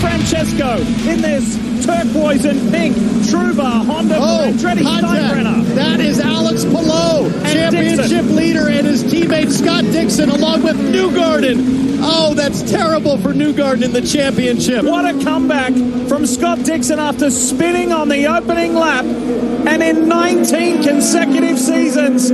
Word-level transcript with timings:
Francesco 0.00 0.76
in 1.10 1.20
this 1.20 1.56
turquoise 1.84 2.44
and 2.44 2.72
pink 2.72 2.96
Truva 3.26 3.84
Honda 3.84 4.16
oh, 4.18 4.50
Andretti 4.50 4.82
Steinbrenner. 4.82 5.74
That 5.74 6.00
is 6.00 6.20
Alex 6.20 6.64
Palou, 6.64 7.30
championship 7.42 8.08
Dixon. 8.08 8.36
leader, 8.36 8.68
and 8.68 8.86
his 8.86 9.04
teammate 9.04 9.50
Scott 9.50 9.84
Dixon, 9.84 10.30
along 10.30 10.62
with 10.62 10.76
Newgarden. 10.76 11.98
Oh, 12.02 12.32
that's 12.34 12.62
terrible 12.70 13.18
for 13.18 13.34
Newgarden 13.34 13.82
in 13.82 13.92
the 13.92 14.00
championship. 14.00 14.84
What 14.84 15.04
a 15.04 15.22
comeback 15.22 15.74
from 16.08 16.26
Scott 16.26 16.64
Dixon 16.64 16.98
after 16.98 17.30
spinning 17.30 17.92
on 17.92 18.08
the 18.08 18.26
opening 18.26 18.74
lap. 18.74 19.04
And 19.04 19.82
in 19.82 20.08
19 20.08 20.82
consecutive 20.82 21.58
seasons, 21.58 22.28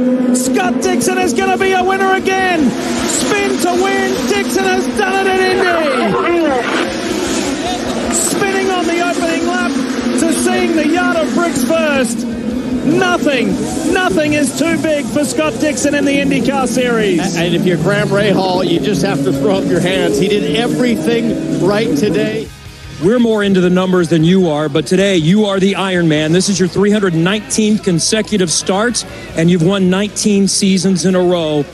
Scott 0.44 0.82
Dixon 0.82 1.18
is 1.18 1.32
going 1.32 1.50
to 1.50 1.58
be 1.58 1.72
a 1.72 1.82
winner 1.82 2.14
again. 2.14 2.60
Spin 3.66 3.78
to 3.78 3.82
win. 3.82 4.28
Dixon 4.28 4.64
has 4.64 4.86
done 4.98 5.26
it 5.26 5.40
in 5.40 5.40
Indy 5.40 5.66
spinning 8.14 8.70
on 8.70 8.86
the 8.86 9.00
opening 9.00 9.46
lap 9.46 9.72
to 10.20 10.32
seeing 10.32 10.76
the 10.76 10.86
yard 10.86 11.16
of 11.16 11.34
bricks 11.34 11.64
first. 11.64 12.26
Nothing, 12.86 13.48
nothing 13.92 14.34
is 14.34 14.56
too 14.56 14.80
big 14.80 15.04
for 15.06 15.24
Scott 15.24 15.58
Dixon 15.60 15.94
in 15.96 16.04
the 16.04 16.16
IndyCar 16.16 16.68
Series. 16.68 17.36
And 17.36 17.54
if 17.54 17.66
you're 17.66 17.78
Graham 17.78 18.08
Rahal, 18.08 18.68
you 18.68 18.78
just 18.78 19.02
have 19.02 19.24
to 19.24 19.32
throw 19.32 19.56
up 19.56 19.64
your 19.64 19.80
hands. 19.80 20.18
He 20.18 20.28
did 20.28 20.54
everything 20.54 21.66
right 21.66 21.96
today. 21.96 22.48
We're 23.02 23.18
more 23.18 23.42
into 23.42 23.60
the 23.60 23.70
numbers 23.70 24.08
than 24.08 24.22
you 24.22 24.48
are, 24.48 24.68
but 24.68 24.86
today 24.86 25.16
you 25.16 25.46
are 25.46 25.58
the 25.58 25.74
Iron 25.74 26.08
Man. 26.08 26.32
This 26.32 26.48
is 26.48 26.60
your 26.60 26.68
319th 26.68 27.82
consecutive 27.82 28.50
start, 28.50 29.04
and 29.36 29.50
you've 29.50 29.64
won 29.64 29.90
19 29.90 30.46
seasons 30.46 31.04
in 31.04 31.16
a 31.16 31.22
row. 31.22 31.64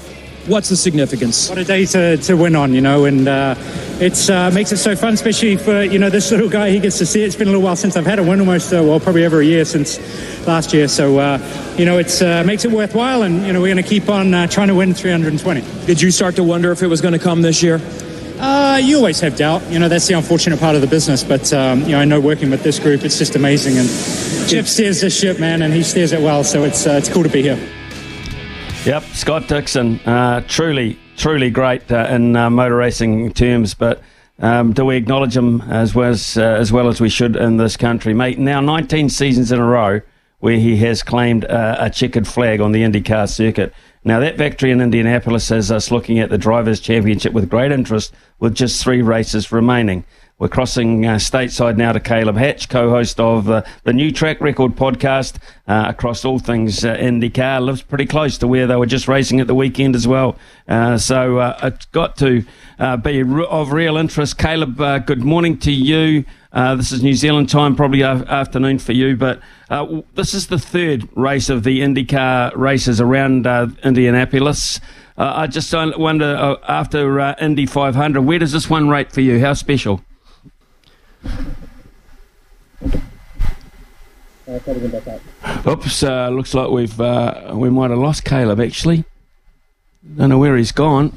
What's 0.46 0.68
the 0.68 0.76
significance? 0.76 1.48
What 1.48 1.58
a 1.58 1.64
day 1.64 1.86
to, 1.86 2.16
to 2.16 2.36
win 2.36 2.56
on, 2.56 2.74
you 2.74 2.80
know, 2.80 3.04
and 3.04 3.28
uh, 3.28 3.54
it 4.00 4.28
uh, 4.28 4.50
makes 4.50 4.72
it 4.72 4.78
so 4.78 4.96
fun, 4.96 5.14
especially 5.14 5.56
for, 5.56 5.84
you 5.84 6.00
know, 6.00 6.10
this 6.10 6.32
little 6.32 6.48
guy. 6.48 6.70
He 6.70 6.80
gets 6.80 6.98
to 6.98 7.06
see 7.06 7.22
it. 7.22 7.26
It's 7.26 7.36
been 7.36 7.46
a 7.46 7.52
little 7.52 7.62
while 7.62 7.76
since 7.76 7.96
I've 7.96 8.06
had 8.06 8.18
a 8.18 8.24
win, 8.24 8.40
almost, 8.40 8.72
uh, 8.72 8.82
well, 8.82 8.98
probably 8.98 9.24
over 9.24 9.40
a 9.40 9.44
year 9.44 9.64
since 9.64 10.00
last 10.44 10.72
year. 10.72 10.88
So, 10.88 11.18
uh, 11.18 11.74
you 11.78 11.84
know, 11.84 11.98
it 11.98 12.20
uh, 12.20 12.42
makes 12.42 12.64
it 12.64 12.72
worthwhile, 12.72 13.22
and, 13.22 13.46
you 13.46 13.52
know, 13.52 13.60
we're 13.60 13.72
going 13.72 13.84
to 13.84 13.88
keep 13.88 14.08
on 14.08 14.34
uh, 14.34 14.48
trying 14.48 14.66
to 14.66 14.74
win 14.74 14.94
320. 14.94 15.62
Did 15.86 16.02
you 16.02 16.10
start 16.10 16.34
to 16.34 16.42
wonder 16.42 16.72
if 16.72 16.82
it 16.82 16.88
was 16.88 17.00
going 17.00 17.12
to 17.12 17.20
come 17.20 17.42
this 17.42 17.62
year? 17.62 17.80
Uh, 18.40 18.80
you 18.82 18.96
always 18.96 19.20
have 19.20 19.36
doubt. 19.36 19.62
You 19.70 19.78
know, 19.78 19.88
that's 19.88 20.08
the 20.08 20.14
unfortunate 20.14 20.58
part 20.58 20.74
of 20.74 20.80
the 20.80 20.88
business. 20.88 21.22
But, 21.22 21.52
um, 21.52 21.82
you 21.82 21.90
know, 21.90 22.00
I 22.00 22.04
know 22.04 22.18
working 22.18 22.50
with 22.50 22.64
this 22.64 22.80
group, 22.80 23.04
it's 23.04 23.16
just 23.16 23.36
amazing. 23.36 23.78
And 23.78 23.88
Chip 24.48 24.66
steers 24.66 25.00
this 25.00 25.16
ship, 25.16 25.38
man, 25.38 25.62
and 25.62 25.72
he 25.72 25.84
steers 25.84 26.10
it 26.10 26.20
well. 26.20 26.42
So 26.42 26.64
it's, 26.64 26.84
it's 26.84 27.08
cool 27.08 27.22
to 27.22 27.28
be 27.28 27.42
here. 27.42 27.81
Yep, 28.84 29.04
Scott 29.12 29.46
Dixon, 29.46 30.00
uh, 30.00 30.40
truly, 30.48 30.98
truly 31.16 31.50
great 31.50 31.90
uh, 31.92 32.08
in 32.10 32.34
uh, 32.34 32.50
motor 32.50 32.74
racing 32.74 33.32
terms, 33.32 33.74
but 33.74 34.02
um, 34.40 34.72
do 34.72 34.84
we 34.84 34.96
acknowledge 34.96 35.36
him 35.36 35.60
as 35.70 35.94
well 35.94 36.10
as, 36.10 36.36
uh, 36.36 36.42
as 36.42 36.72
well 36.72 36.88
as 36.88 37.00
we 37.00 37.08
should 37.08 37.36
in 37.36 37.58
this 37.58 37.76
country, 37.76 38.12
mate? 38.12 38.40
Now, 38.40 38.60
19 38.60 39.08
seasons 39.08 39.52
in 39.52 39.60
a 39.60 39.64
row 39.64 40.00
where 40.40 40.56
he 40.56 40.78
has 40.78 41.04
claimed 41.04 41.44
uh, 41.44 41.76
a 41.78 41.90
checkered 41.90 42.26
flag 42.26 42.60
on 42.60 42.72
the 42.72 42.82
IndyCar 42.82 43.30
circuit. 43.30 43.72
Now, 44.02 44.18
that 44.18 44.36
victory 44.36 44.72
in 44.72 44.80
Indianapolis 44.80 45.48
has 45.50 45.70
us 45.70 45.92
looking 45.92 46.18
at 46.18 46.30
the 46.30 46.38
Drivers' 46.38 46.80
Championship 46.80 47.32
with 47.32 47.48
great 47.48 47.70
interest, 47.70 48.12
with 48.40 48.56
just 48.56 48.82
three 48.82 49.00
races 49.00 49.52
remaining. 49.52 50.04
We're 50.42 50.48
crossing 50.48 51.06
uh, 51.06 51.18
stateside 51.18 51.76
now 51.76 51.92
to 51.92 52.00
Caleb 52.00 52.36
Hatch, 52.36 52.68
co-host 52.68 53.20
of 53.20 53.48
uh, 53.48 53.62
the 53.84 53.92
new 53.92 54.10
Track 54.10 54.40
Record 54.40 54.74
podcast 54.74 55.36
uh, 55.68 55.84
across 55.86 56.24
all 56.24 56.40
things 56.40 56.84
uh, 56.84 56.96
IndyCar. 56.96 57.64
Lives 57.64 57.82
pretty 57.82 58.06
close 58.06 58.38
to 58.38 58.48
where 58.48 58.66
they 58.66 58.74
were 58.74 58.86
just 58.86 59.06
racing 59.06 59.38
at 59.38 59.46
the 59.46 59.54
weekend 59.54 59.94
as 59.94 60.08
well. 60.08 60.36
Uh, 60.66 60.98
so 60.98 61.38
uh, 61.38 61.60
it's 61.62 61.86
got 61.86 62.16
to 62.16 62.44
be 63.04 63.20
of 63.20 63.70
real 63.70 63.96
interest. 63.96 64.36
Caleb, 64.36 64.78
good 65.06 65.22
morning 65.22 65.58
to 65.58 65.70
you. 65.70 66.24
this 66.52 66.90
is 66.90 67.04
New 67.04 67.14
Zealand 67.14 67.48
time, 67.48 67.76
probably 67.76 68.02
afternoon 68.02 68.80
for 68.80 68.94
you, 68.94 69.16
but 69.16 69.40
this 70.16 70.34
is 70.34 70.48
the 70.48 70.58
third 70.58 71.08
race 71.16 71.50
of 71.50 71.62
the 71.62 71.82
IndyCar 71.82 72.56
races 72.56 73.00
around 73.00 73.46
Indianapolis. 73.84 74.80
I 75.16 75.46
just 75.46 75.72
wonder, 75.72 76.56
after 76.66 77.20
Indy 77.40 77.66
500, 77.66 78.22
where 78.22 78.40
does 78.40 78.50
this 78.50 78.68
one 78.68 78.88
rate 78.88 79.12
for 79.12 79.20
you? 79.20 79.38
How 79.38 79.54
special? 79.54 80.02
Oops, 85.66 86.02
uh, 86.02 86.28
looks 86.30 86.52
like 86.52 86.70
we've 86.70 87.00
uh, 87.00 87.52
we 87.54 87.70
might 87.70 87.90
have 87.90 87.98
lost 87.98 88.24
Caleb 88.24 88.60
actually. 88.60 89.04
Don't 90.16 90.30
know 90.30 90.38
where 90.38 90.56
he's 90.56 90.72
gone. 90.72 91.16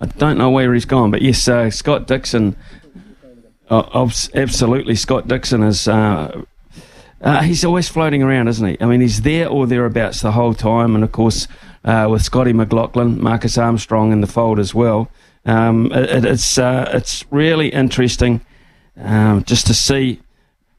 I 0.00 0.06
don't 0.06 0.38
know 0.38 0.50
where 0.50 0.72
he's 0.72 0.86
gone, 0.86 1.10
but 1.10 1.22
yes, 1.22 1.46
uh, 1.46 1.70
Scott 1.70 2.06
Dixon. 2.06 2.56
Uh, 3.68 4.10
absolutely, 4.34 4.94
Scott 4.94 5.28
Dixon 5.28 5.62
is. 5.62 5.86
Uh, 5.86 6.42
uh, 7.20 7.42
he's 7.42 7.64
always 7.64 7.88
floating 7.88 8.22
around, 8.22 8.48
isn't 8.48 8.66
he? 8.66 8.76
I 8.80 8.86
mean, 8.86 9.00
he's 9.00 9.22
there 9.22 9.48
or 9.48 9.66
thereabouts 9.66 10.20
the 10.20 10.32
whole 10.32 10.54
time, 10.54 10.94
and 10.94 11.04
of 11.04 11.12
course, 11.12 11.46
with 11.84 12.22
Scotty 12.22 12.52
McLaughlin, 12.52 13.22
Marcus 13.22 13.56
Armstrong 13.56 14.10
in 14.12 14.20
the 14.20 14.26
fold 14.26 14.58
as 14.58 14.74
well. 14.74 15.10
Um, 15.46 15.92
it, 15.92 16.24
it's 16.24 16.58
it's 16.58 17.24
really 17.30 17.68
interesting 17.68 18.40
um, 18.96 19.44
just 19.44 19.66
to 19.66 19.74
see 19.74 20.20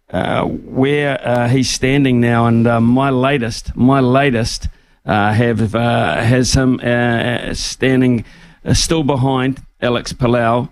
uh, 0.10 0.46
where 0.46 1.20
uh, 1.28 1.48
he's 1.48 1.70
standing 1.70 2.20
now. 2.20 2.46
And 2.48 2.68
uh, 2.68 2.80
my 2.80 3.10
latest, 3.10 3.76
my 3.76 4.00
latest, 4.00 4.68
uh, 5.06 5.34
have 5.34 5.76
uh, 5.76 6.22
has 6.22 6.54
him 6.54 6.80
uh, 6.80 7.54
standing 7.54 8.26
still 8.74 9.04
behind 9.04 9.62
Alex 9.82 10.14
Palou, 10.14 10.72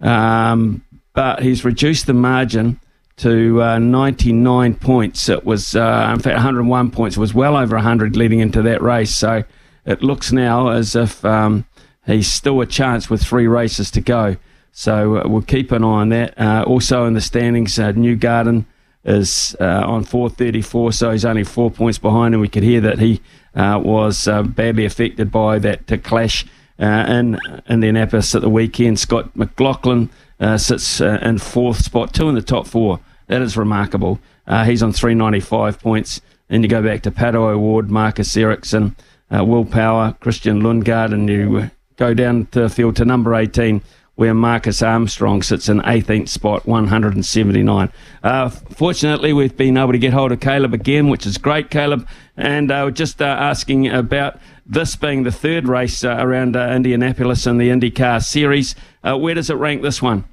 um, 0.00 0.84
but 1.14 1.42
he's 1.42 1.64
reduced 1.64 2.06
the 2.06 2.14
margin 2.14 2.78
to 3.16 3.78
99 3.78 4.74
points. 4.76 5.28
It 5.28 5.44
was, 5.44 5.74
in 5.74 5.80
fact, 5.80 6.26
101 6.26 6.90
points. 6.90 7.16
It 7.16 7.20
was 7.20 7.34
well 7.34 7.56
over 7.56 7.76
100 7.76 8.16
leading 8.16 8.40
into 8.40 8.62
that 8.62 8.82
race. 8.82 9.14
So 9.14 9.44
it 9.84 10.02
looks 10.02 10.32
now 10.32 10.68
as 10.68 10.94
if 10.96 11.24
um, 11.24 11.66
he's 12.06 12.30
still 12.30 12.60
a 12.60 12.66
chance 12.66 13.10
with 13.10 13.22
three 13.22 13.46
races 13.46 13.90
to 13.92 14.00
go. 14.00 14.36
So 14.72 15.18
uh, 15.18 15.28
we'll 15.28 15.42
keep 15.42 15.70
an 15.70 15.84
eye 15.84 15.86
on 15.86 16.08
that. 16.08 16.38
Uh, 16.40 16.64
also 16.66 17.04
in 17.04 17.12
the 17.12 17.20
standings, 17.20 17.78
uh, 17.78 17.92
Newgarden 17.92 18.64
is 19.04 19.54
uh, 19.60 19.84
on 19.86 20.04
434, 20.04 20.92
so 20.92 21.10
he's 21.10 21.24
only 21.24 21.44
four 21.44 21.70
points 21.70 21.98
behind, 21.98 22.34
and 22.34 22.40
we 22.40 22.48
could 22.48 22.62
hear 22.62 22.80
that 22.80 22.98
he 22.98 23.20
uh, 23.54 23.78
was 23.82 24.26
uh, 24.26 24.42
badly 24.42 24.86
affected 24.86 25.30
by 25.30 25.58
that 25.58 26.02
clash 26.02 26.46
in 26.78 27.38
Indianapolis 27.68 28.34
at 28.34 28.40
the 28.40 28.48
weekend. 28.48 28.98
Scott 28.98 29.36
McLaughlin 29.36 30.08
sits 30.56 31.00
in 31.00 31.38
fourth 31.38 31.84
spot, 31.84 32.14
two 32.14 32.28
in 32.28 32.34
the 32.34 32.42
top 32.42 32.66
four. 32.66 32.98
That 33.26 33.42
is 33.42 33.56
remarkable. 33.56 34.18
he's 34.64 34.82
on 34.82 34.92
395 34.92 35.78
points. 35.80 36.20
Then 36.48 36.62
you 36.62 36.68
go 36.68 36.82
back 36.82 37.02
to 37.02 37.10
Pato 37.10 37.52
O'Ward, 37.52 37.90
Marcus 37.90 38.36
Ericsson, 38.36 38.96
Will 39.30 39.64
Power, 39.64 40.16
Christian 40.20 40.60
Lundgaard, 40.62 41.12
and 41.12 41.28
you 41.28 41.70
go 41.96 42.14
down 42.14 42.48
the 42.50 42.68
field 42.68 42.96
to 42.96 43.04
number 43.04 43.34
18 43.34 43.82
where 44.14 44.34
Marcus 44.34 44.82
Armstrong 44.82 45.42
sits 45.42 45.68
in 45.68 45.80
18th 45.80 46.28
spot, 46.28 46.66
179. 46.66 47.92
Uh, 48.22 48.48
fortunately, 48.50 49.32
we've 49.32 49.56
been 49.56 49.78
able 49.78 49.92
to 49.92 49.98
get 49.98 50.12
hold 50.12 50.32
of 50.32 50.40
Caleb 50.40 50.74
again, 50.74 51.08
which 51.08 51.26
is 51.26 51.38
great, 51.38 51.70
Caleb. 51.70 52.06
And 52.36 52.70
uh, 52.70 52.90
just 52.90 53.22
uh, 53.22 53.24
asking 53.24 53.88
about 53.88 54.38
this 54.66 54.96
being 54.96 55.22
the 55.22 55.32
third 55.32 55.66
race 55.66 56.04
uh, 56.04 56.16
around 56.18 56.56
uh, 56.56 56.68
Indianapolis 56.68 57.46
in 57.46 57.56
the 57.56 57.70
IndyCar 57.70 58.22
Series. 58.22 58.74
Uh, 59.02 59.16
where 59.16 59.34
does 59.34 59.48
it 59.48 59.54
rank 59.54 59.82
this 59.82 60.02
one? 60.02 60.24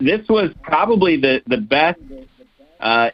this 0.00 0.26
was 0.28 0.52
probably 0.62 1.16
the, 1.16 1.42
the 1.46 1.56
best 1.56 2.00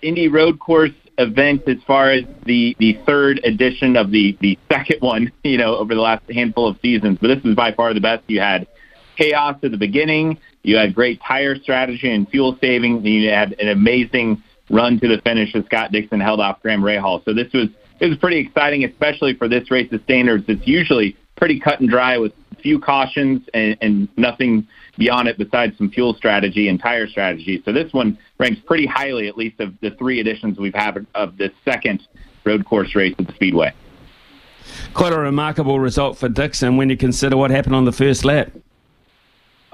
Indy 0.03 0.29
road 0.29 0.59
course 0.59 0.93
event 1.19 1.63
as 1.67 1.83
far 1.87 2.11
as 2.11 2.25
the, 2.45 2.77
the 2.79 2.95
third 3.07 3.41
edition 3.45 3.97
of 3.97 4.11
the, 4.11 4.37
the 4.41 4.59
second 4.71 5.01
one, 5.01 5.33
you 5.45 5.57
know, 5.57 5.77
over 5.77 5.95
the 5.95 6.01
last 6.01 6.31
handful 6.31 6.69
of 6.69 6.79
seasons. 6.81 7.19
But 7.21 7.29
this 7.29 7.43
was 7.43 7.55
by 7.55 7.73
far 7.73 7.95
the 7.95 8.01
best 8.01 8.25
you 8.29 8.41
had 8.41 8.67
chaos 9.17 9.57
at 9.63 9.71
the 9.71 9.77
beginning. 9.77 10.39
You 10.63 10.77
had 10.77 10.95
great 10.95 11.21
tire 11.23 11.57
strategy 11.57 12.11
and 12.11 12.29
fuel 12.29 12.59
saving. 12.61 12.97
And 12.99 13.07
you 13.07 13.31
had 13.31 13.55
an 13.61 13.69
amazing 13.69 14.43
run 14.71 14.99
to 15.01 15.09
the 15.09 15.21
finish 15.23 15.55
as 15.55 15.65
Scott 15.67 15.93
Dixon 15.93 16.21
held 16.21 16.41
off 16.41 16.63
Graham 16.63 16.83
Rahal. 16.83 17.25
So 17.25 17.33
this 17.33 17.53
was 17.53 17.69
it 17.99 18.07
was 18.07 18.19
pretty 18.19 18.39
exciting, 18.39 18.85
especially 18.85 19.35
for 19.35 19.49
this 19.49 19.71
race's 19.71 20.01
standards. 20.03 20.45
It's 20.49 20.67
usually 20.67 21.17
pretty 21.37 21.59
cut 21.59 21.81
and 21.81 21.89
dry 21.89 22.19
with 22.19 22.33
few 22.61 22.79
cautions 22.79 23.43
and, 23.55 23.77
and 23.81 24.09
nothing 24.17 24.67
beyond 24.99 25.29
it 25.29 25.39
besides 25.39 25.77
some 25.79 25.91
fuel 25.91 26.15
strategy 26.15 26.69
and 26.69 26.81
tire 26.81 27.07
strategy. 27.07 27.63
So 27.65 27.73
this 27.73 27.93
one 27.93 28.19
ranks 28.39 28.61
pretty 28.67 28.87
highly, 28.87 29.29
at 29.29 29.37
least 29.37 29.61
of 29.61 29.75
the 29.81 29.91
three 29.93 30.21
editions 30.21 30.59
we've 30.59 30.75
had 30.75 31.07
of 31.15 31.37
this 31.37 31.53
second 31.65 32.07
road 32.45 32.65
course 32.65 32.95
race 32.95 33.15
at 33.19 33.27
the 33.27 33.35
Speedway. 33.35 33.73
Quite 34.95 35.13
a 35.13 35.19
remarkable 35.19 35.79
result 35.79 36.19
for 36.19 36.29
Dixon 36.29 36.77
when 36.77 36.91
you 36.91 36.97
consider 36.97 37.37
what 37.37 37.51
happened 37.51 37.77
on 37.77 37.85
the 37.85 37.93
first 37.93 38.25
lap. 38.25 38.51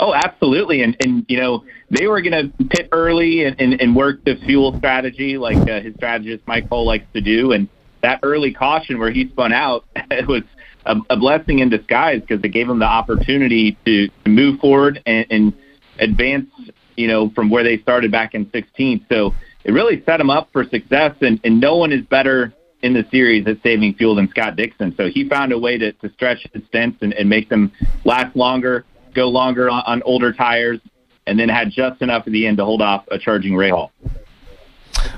Oh, 0.02 0.12
absolutely. 0.14 0.82
And, 0.82 0.96
and 0.98 1.24
you 1.28 1.38
know, 1.38 1.64
they 1.88 2.08
were 2.08 2.20
going 2.20 2.32
to 2.50 2.66
pit 2.66 2.88
early 2.90 3.44
and, 3.44 3.54
and, 3.60 3.80
and 3.80 3.94
work 3.94 4.24
the 4.24 4.34
fuel 4.44 4.76
strategy 4.78 5.38
like 5.38 5.56
uh, 5.70 5.80
his 5.80 5.94
strategist 5.94 6.42
Mike 6.48 6.68
Hull 6.68 6.84
likes 6.84 7.06
to 7.12 7.20
do. 7.20 7.52
And 7.52 7.68
that 8.02 8.18
early 8.24 8.52
caution 8.52 8.98
where 8.98 9.12
he 9.12 9.28
spun 9.28 9.52
out, 9.52 9.84
was 10.26 10.42
a, 10.86 10.96
a 11.08 11.16
blessing 11.16 11.60
in 11.60 11.68
disguise 11.68 12.20
because 12.20 12.42
it 12.42 12.48
gave 12.48 12.68
him 12.68 12.80
the 12.80 12.84
opportunity 12.84 13.78
to, 13.84 14.08
to 14.08 14.28
move 14.28 14.58
forward 14.58 15.00
and, 15.06 15.24
and 15.30 15.52
advance, 16.00 16.50
you 16.96 17.06
know, 17.06 17.30
from 17.30 17.48
where 17.48 17.62
they 17.62 17.78
started 17.78 18.10
back 18.10 18.34
in 18.34 18.50
16. 18.50 19.06
So 19.08 19.32
it 19.62 19.70
really 19.70 20.02
set 20.04 20.20
him 20.20 20.30
up 20.30 20.48
for 20.52 20.64
success. 20.64 21.14
And, 21.20 21.38
and 21.44 21.60
no 21.60 21.76
one 21.76 21.92
is 21.92 22.04
better 22.06 22.52
in 22.82 22.92
the 22.92 23.06
series 23.12 23.46
at 23.46 23.62
saving 23.62 23.94
fuel 23.94 24.16
than 24.16 24.28
Scott 24.30 24.56
Dixon. 24.56 24.96
So 24.96 25.08
he 25.08 25.28
found 25.28 25.52
a 25.52 25.58
way 25.60 25.78
to, 25.78 25.92
to 25.92 26.12
stretch 26.14 26.44
his 26.52 26.64
stints 26.66 26.98
and, 27.02 27.12
and 27.12 27.28
make 27.28 27.48
them 27.48 27.70
last 28.04 28.34
longer 28.34 28.84
go 29.14 29.28
longer 29.28 29.70
on, 29.70 29.82
on 29.86 30.02
older 30.02 30.32
tires, 30.32 30.80
and 31.26 31.38
then 31.38 31.48
had 31.48 31.70
just 31.70 32.02
enough 32.02 32.26
at 32.26 32.32
the 32.32 32.46
end 32.46 32.56
to 32.58 32.64
hold 32.64 32.82
off 32.82 33.06
a 33.10 33.18
charging 33.18 33.52
Rahal. 33.52 33.90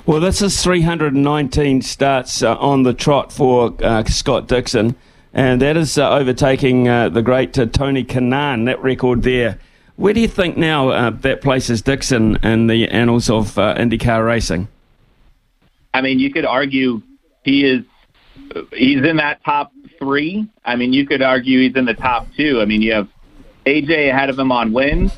Well, 0.06 0.20
this 0.20 0.42
is 0.42 0.62
319 0.62 1.82
starts 1.82 2.42
uh, 2.42 2.56
on 2.56 2.82
the 2.82 2.92
trot 2.92 3.32
for 3.32 3.74
uh, 3.82 4.04
Scott 4.04 4.46
Dixon, 4.46 4.96
and 5.32 5.60
that 5.62 5.76
is 5.76 5.96
uh, 5.96 6.10
overtaking 6.10 6.88
uh, 6.88 7.08
the 7.08 7.22
great 7.22 7.58
uh, 7.58 7.66
Tony 7.66 8.04
Kanaan, 8.04 8.66
that 8.66 8.82
record 8.82 9.22
there. 9.22 9.58
Where 9.96 10.12
do 10.12 10.20
you 10.20 10.28
think 10.28 10.56
now 10.56 10.90
uh, 10.90 11.10
that 11.10 11.40
places 11.40 11.80
Dixon 11.80 12.36
in 12.42 12.66
the 12.66 12.88
annals 12.88 13.30
of 13.30 13.54
IndyCar 13.54 14.26
racing? 14.26 14.68
I 15.94 16.00
mean, 16.00 16.18
you 16.18 16.32
could 16.32 16.44
argue 16.44 17.00
he 17.44 17.64
is 17.64 17.84
he's 18.72 19.04
in 19.04 19.16
that 19.16 19.44
top 19.44 19.72
three. 19.98 20.48
I 20.64 20.76
mean, 20.76 20.92
you 20.92 21.06
could 21.06 21.22
argue 21.22 21.60
he's 21.60 21.76
in 21.76 21.84
the 21.84 21.94
top 21.94 22.26
two. 22.36 22.60
I 22.60 22.64
mean, 22.64 22.82
you 22.82 22.92
have 22.92 23.08
AJ 23.66 24.10
ahead 24.10 24.30
of 24.30 24.38
him 24.38 24.52
on 24.52 24.72
wins. 24.72 25.12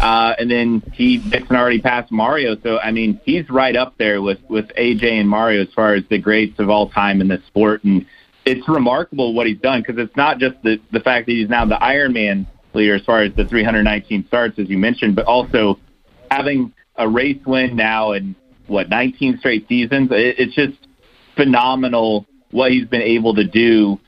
Uh, 0.00 0.34
and 0.38 0.50
then 0.50 0.82
he 0.92 1.18
Dixon 1.18 1.56
already 1.56 1.80
passed 1.80 2.12
Mario, 2.12 2.56
so 2.62 2.78
I 2.78 2.92
mean 2.92 3.20
he's 3.24 3.50
right 3.50 3.74
up 3.74 3.98
there 3.98 4.22
with 4.22 4.38
with 4.48 4.68
AJ 4.76 5.02
and 5.04 5.28
Mario 5.28 5.62
as 5.62 5.72
far 5.72 5.94
as 5.94 6.04
the 6.08 6.18
greats 6.18 6.60
of 6.60 6.70
all 6.70 6.88
time 6.88 7.20
in 7.20 7.26
the 7.26 7.42
sport, 7.48 7.82
and 7.82 8.06
it's 8.44 8.68
remarkable 8.68 9.34
what 9.34 9.48
he's 9.48 9.58
done 9.58 9.80
because 9.80 9.98
it's 9.98 10.16
not 10.16 10.38
just 10.38 10.62
the 10.62 10.80
the 10.92 11.00
fact 11.00 11.26
that 11.26 11.32
he's 11.32 11.48
now 11.48 11.64
the 11.64 11.76
Ironman 11.76 12.46
leader 12.74 12.94
as 12.94 13.02
far 13.04 13.22
as 13.22 13.34
the 13.34 13.44
319 13.44 14.26
starts 14.28 14.58
as 14.60 14.68
you 14.68 14.78
mentioned, 14.78 15.16
but 15.16 15.26
also 15.26 15.80
having 16.30 16.72
a 16.94 17.08
race 17.08 17.40
win 17.44 17.74
now 17.74 18.12
in 18.12 18.36
what 18.68 18.88
19 18.88 19.38
straight 19.38 19.66
seasons. 19.66 20.12
It, 20.12 20.38
it's 20.38 20.54
just 20.54 20.78
phenomenal 21.34 22.24
what 22.52 22.70
he's 22.70 22.86
been 22.86 23.02
able 23.02 23.34
to 23.34 23.44
do 23.44 23.98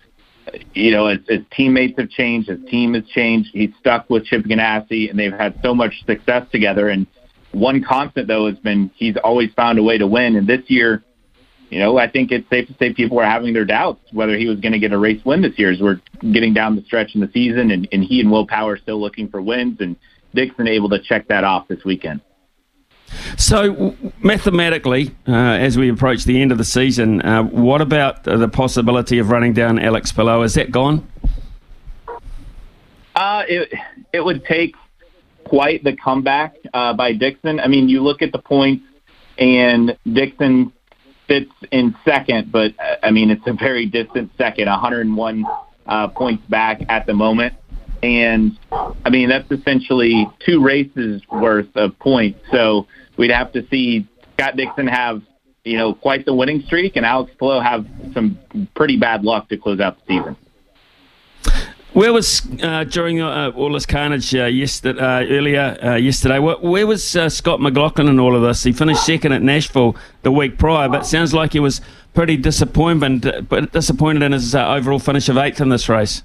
you 0.74 0.90
know, 0.90 1.06
as, 1.06 1.18
as 1.28 1.40
teammates 1.52 1.98
have 1.98 2.10
changed, 2.10 2.48
his 2.48 2.58
team 2.68 2.94
has 2.94 3.06
changed. 3.08 3.50
He's 3.52 3.70
stuck 3.78 4.08
with 4.10 4.24
Chip 4.24 4.44
Ganassi, 4.44 5.10
and 5.10 5.18
they've 5.18 5.32
had 5.32 5.58
so 5.62 5.74
much 5.74 6.04
success 6.06 6.46
together. 6.50 6.88
And 6.88 7.06
one 7.52 7.82
constant, 7.82 8.28
though, 8.28 8.46
has 8.46 8.58
been 8.58 8.90
he's 8.94 9.16
always 9.22 9.52
found 9.54 9.78
a 9.78 9.82
way 9.82 9.98
to 9.98 10.06
win. 10.06 10.36
And 10.36 10.46
this 10.46 10.62
year, 10.68 11.02
you 11.70 11.78
know, 11.78 11.98
I 11.98 12.10
think 12.10 12.32
it's 12.32 12.48
safe 12.50 12.66
to 12.68 12.74
say 12.78 12.92
people 12.92 13.18
are 13.20 13.24
having 13.24 13.52
their 13.52 13.64
doubts 13.64 14.00
whether 14.12 14.36
he 14.36 14.46
was 14.46 14.58
going 14.60 14.72
to 14.72 14.78
get 14.78 14.92
a 14.92 14.98
race 14.98 15.24
win 15.24 15.42
this 15.42 15.56
year 15.56 15.70
as 15.70 15.80
we're 15.80 16.00
getting 16.32 16.52
down 16.52 16.74
the 16.74 16.82
stretch 16.82 17.14
in 17.14 17.20
the 17.20 17.30
season, 17.32 17.70
and, 17.70 17.88
and 17.92 18.02
he 18.02 18.20
and 18.20 18.30
Will 18.30 18.46
Power 18.46 18.76
still 18.76 19.00
looking 19.00 19.28
for 19.28 19.40
wins, 19.40 19.78
and 19.80 19.96
Dixon 20.34 20.68
able 20.68 20.88
to 20.90 21.00
check 21.00 21.28
that 21.28 21.44
off 21.44 21.68
this 21.68 21.84
weekend. 21.84 22.20
So, 23.36 23.96
mathematically, 24.22 25.14
uh, 25.26 25.32
as 25.32 25.76
we 25.76 25.90
approach 25.90 26.24
the 26.24 26.40
end 26.40 26.52
of 26.52 26.58
the 26.58 26.64
season, 26.64 27.22
uh, 27.22 27.42
what 27.42 27.80
about 27.80 28.24
the 28.24 28.48
possibility 28.48 29.18
of 29.18 29.30
running 29.30 29.52
down 29.52 29.78
Alex 29.78 30.12
Palou? 30.12 30.42
Is 30.42 30.54
that 30.54 30.70
gone? 30.70 31.06
Uh, 33.16 33.42
it, 33.48 33.72
it 34.12 34.20
would 34.24 34.44
take 34.44 34.74
quite 35.44 35.82
the 35.82 35.96
comeback 35.96 36.54
uh, 36.72 36.92
by 36.94 37.12
Dixon. 37.12 37.60
I 37.60 37.66
mean, 37.66 37.88
you 37.88 38.02
look 38.02 38.22
at 38.22 38.32
the 38.32 38.38
points, 38.38 38.84
and 39.38 39.96
Dixon 40.10 40.72
fits 41.26 41.52
in 41.70 41.94
second, 42.04 42.50
but 42.52 42.72
uh, 42.78 42.96
I 43.02 43.10
mean, 43.10 43.30
it's 43.30 43.46
a 43.46 43.52
very 43.52 43.86
distant 43.86 44.30
second, 44.38 44.66
101 44.66 45.44
uh, 45.86 46.08
points 46.08 46.44
back 46.48 46.82
at 46.88 47.06
the 47.06 47.14
moment. 47.14 47.54
And 48.02 48.58
I 49.04 49.10
mean, 49.10 49.28
that's 49.28 49.50
essentially 49.50 50.28
two 50.46 50.62
races 50.62 51.22
worth 51.30 51.68
of 51.76 51.98
points. 51.98 52.40
So, 52.50 52.86
we'd 53.20 53.30
have 53.30 53.52
to 53.52 53.66
see 53.68 54.08
Scott 54.32 54.56
Dixon 54.56 54.86
have 54.88 55.22
you 55.62 55.76
know 55.76 55.92
quite 55.92 56.24
the 56.24 56.34
winning 56.34 56.62
streak, 56.62 56.96
and 56.96 57.04
Alex 57.04 57.30
Palou 57.38 57.60
have 57.60 57.86
some 58.14 58.38
pretty 58.74 58.96
bad 58.96 59.24
luck 59.24 59.48
to 59.50 59.58
close 59.58 59.78
out 59.78 59.98
the 59.98 60.16
season. 60.16 60.36
Where 61.92 62.12
was 62.12 62.40
uh, 62.62 62.84
during 62.84 63.20
uh, 63.20 63.50
all 63.54 63.72
this 63.72 63.84
carnage 63.84 64.34
uh, 64.34 64.44
yesterday, 64.44 65.00
uh, 65.00 65.24
earlier 65.24 65.76
uh, 65.82 65.96
yesterday? 65.96 66.38
Where, 66.38 66.56
where 66.56 66.86
was 66.86 67.16
uh, 67.16 67.28
Scott 67.28 67.60
McLaughlin 67.60 68.06
in 68.06 68.18
all 68.20 68.34
of 68.34 68.42
this? 68.42 68.62
He 68.62 68.72
finished 68.72 69.04
second 69.04 69.32
at 69.32 69.42
Nashville 69.42 69.96
the 70.22 70.30
week 70.30 70.56
prior, 70.56 70.88
but 70.88 71.04
sounds 71.04 71.34
like 71.34 71.52
he 71.52 71.60
was 71.60 71.80
pretty 72.14 72.36
disappointed, 72.36 73.48
disappointed 73.72 74.22
in 74.22 74.32
his 74.32 74.54
overall 74.54 75.00
finish 75.00 75.28
of 75.28 75.36
eighth 75.36 75.60
in 75.60 75.68
this 75.68 75.88
race. 75.88 76.22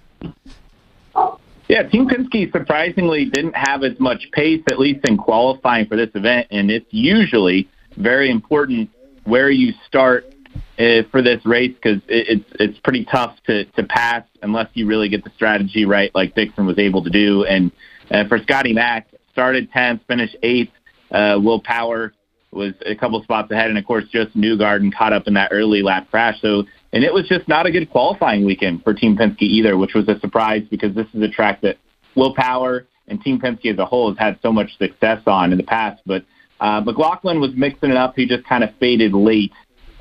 Yeah, 1.68 1.84
Team 1.84 2.08
Penske 2.08 2.52
surprisingly 2.52 3.26
didn't 3.26 3.56
have 3.56 3.84
as 3.84 4.00
much 4.00 4.30
pace, 4.32 4.62
at 4.70 4.80
least 4.80 5.08
in 5.08 5.18
qualifying 5.18 5.88
for 5.88 5.96
this 5.96 6.12
event, 6.14 6.48
and 6.52 6.70
it's 6.70 6.86
usually 6.92 7.68
very 7.98 8.30
important 8.30 8.90
where 9.24 9.50
you 9.50 9.74
start 9.88 10.32
uh, 10.78 11.02
for 11.10 11.22
this 11.22 11.44
race 11.46 11.74
because 11.74 12.02
it, 12.08 12.40
it's 12.40 12.52
it's 12.60 12.80
pretty 12.80 13.06
tough 13.06 13.36
to 13.48 13.66
to 13.66 13.84
pass 13.84 14.24
unless 14.44 14.70
you 14.74 14.86
really 14.86 15.10
get 15.10 15.24
the 15.24 15.32
strategy 15.32 15.86
right, 15.86 16.14
like 16.14 16.36
Dixon 16.36 16.66
was 16.66 16.78
able 16.78 17.04
to 17.04 17.10
do. 17.10 17.46
And 17.46 17.72
uh, 18.12 18.28
for 18.28 18.38
Scotty 18.40 18.74
Mack, 18.74 19.08
started 19.32 19.72
tenth, 19.72 20.02
finished 20.08 20.36
eighth. 20.44 20.72
Uh, 21.12 21.40
Will 21.42 21.62
Power 21.62 22.14
was 22.52 22.74
a 22.86 22.96
couple 22.96 23.22
spots 23.24 23.52
ahead, 23.52 23.70
and 23.70 23.78
of 23.78 23.86
course, 23.86 24.06
just 24.12 24.36
Newgarden 24.36 24.94
caught 24.94 25.14
up 25.14 25.28
in 25.28 25.34
that 25.34 25.50
early 25.52 25.82
lap 25.82 26.10
crash. 26.12 26.40
So 26.42 26.64
and 26.96 27.04
it 27.04 27.14
was 27.14 27.28
just 27.28 27.46
not 27.50 27.66
a 27.66 27.72
good 27.72 27.90
qualifying 27.92 28.46
weekend 28.46 28.82
for 28.82 28.94
Team 28.94 29.18
Penske 29.18 29.42
either, 29.42 29.76
which 29.76 29.94
was 29.94 30.08
a 30.08 30.18
surprise 30.22 30.64
because 30.72 30.96
this 30.96 31.08
is 31.14 31.22
a 31.22 31.28
track 31.28 31.60
that 31.60 31.78
Will 32.16 32.34
Power 32.34 32.88
and 33.10 33.22
Team 33.22 33.38
Penske 33.38 33.74
as 33.74 33.78
a 33.78 33.86
whole 33.86 34.10
has 34.10 34.18
had 34.18 34.40
so 34.42 34.54
much 34.54 34.78
success 34.78 35.22
on 35.28 35.52
in 35.52 35.58
the 35.58 35.66
past. 35.66 36.02
But 36.06 36.24
uh, 36.62 36.80
McLaughlin 36.80 37.42
was 37.42 37.52
mixing 37.54 37.92
it 37.92 37.98
up. 37.98 38.14
He 38.16 38.26
just 38.26 38.46
kind 38.46 38.64
of 38.64 38.74
faded 38.80 39.14
late 39.14 39.52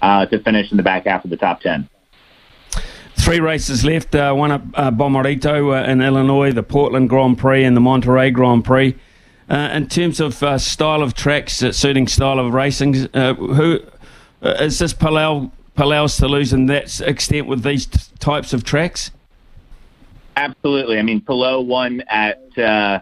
uh, 0.03 0.27
to 0.27 0.41
finish 0.45 0.71
in 0.71 0.77
the 0.77 0.85
back 0.85 1.07
half 1.07 1.25
of 1.25 1.31
the 1.31 1.37
top 1.37 1.63
10. 1.63 1.89
Three 3.17 3.41
races 3.41 3.85
left. 3.85 4.15
Uh, 4.15 4.33
one 4.33 4.53
at 4.53 4.63
uh, 4.75 4.91
Bommarito 4.93 5.77
uh, 5.77 5.91
in 5.91 6.01
Illinois, 6.01 6.53
the 6.53 6.63
Portland 6.63 7.09
Grand 7.09 7.39
Prix, 7.39 7.65
and 7.65 7.77
the 7.77 7.81
Monterey 7.81 8.31
Grand 8.31 8.65
Prix. 8.65 8.95
Uh, 9.51 9.71
in 9.73 9.89
terms 9.89 10.21
of 10.21 10.41
uh, 10.45 10.59
style 10.59 11.03
of 11.03 11.15
tracks, 11.15 11.55
suiting 11.55 12.07
style 12.07 12.39
of 12.39 12.55
racing, 12.55 12.95
who 13.13 13.81
is 14.43 14.79
this 14.79 14.95
Palou 14.95 15.51
Palou's 15.75 16.17
to 16.19 16.29
lose 16.29 16.53
in 16.53 16.67
that 16.67 17.01
extent 17.01 17.47
with 17.47 17.63
these 17.63 17.87
t- 17.87 17.99
types 18.19 18.53
of 18.53 18.65
tracks? 18.65 19.11
Absolutely. 20.37 20.99
I 20.99 21.03
mean, 21.03 21.21
Palou 21.21 21.61
won 21.61 22.03
at 22.09 22.41
uh, 22.59 23.01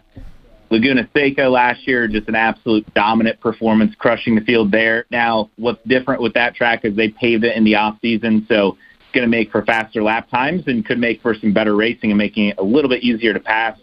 Laguna 0.71 1.09
Seca 1.15 1.49
last 1.49 1.87
year, 1.87 2.09
just 2.09 2.29
an 2.29 2.35
absolute 2.35 2.93
dominant 2.95 3.41
performance, 3.41 3.95
crushing 3.99 4.35
the 4.35 4.41
field 4.41 4.71
there. 4.71 5.07
Now, 5.11 5.51
what's 5.57 5.83
different 5.87 6.23
with 6.23 6.35
that 6.35 6.55
track 6.55 6.85
is 6.85 6.97
they 6.97 7.09
paved 7.09 7.45
it 7.45 7.57
in 7.57 7.65
the 7.65 7.75
off 7.77 7.99
season, 8.01 8.47
so 8.49 8.79
it's 9.01 9.13
going 9.13 9.25
to 9.25 9.31
make 9.31 9.51
for 9.51 9.63
faster 9.65 10.03
lap 10.03 10.31
times 10.31 10.65
and 10.67 10.85
could 10.85 10.99
make 10.99 11.21
for 11.21 11.35
some 11.35 11.53
better 11.53 11.77
racing 11.77 12.11
and 12.11 12.19
making 12.19 12.49
it 12.49 12.59
a 12.59 12.63
little 12.63 12.89
bit 12.89 13.03
easier 13.03 13.35
to 13.35 13.41
pass. 13.41 13.79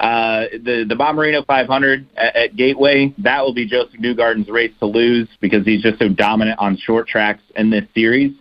Uh, 0.00 0.46
the 0.52 0.86
the 0.88 0.94
Bommarito 0.94 1.44
500 1.44 2.06
at, 2.16 2.34
at, 2.34 2.56
Gateway 2.56 3.14
that 3.18 3.42
will 3.42 3.52
be 3.52 3.66
Josef 3.66 4.00
Newgarden's 4.00 4.48
race 4.48 4.72
to 4.78 4.86
lose 4.86 5.28
because 5.40 5.62
he's 5.66 5.82
just 5.82 5.98
so 5.98 6.08
dominant 6.08 6.58
on 6.58 6.78
short 6.78 7.06
tracks 7.06 7.42
in 7.54 7.68
this 7.68 7.84
series. 7.94 8.32